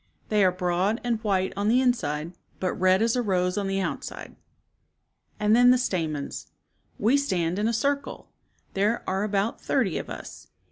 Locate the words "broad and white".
0.51-1.53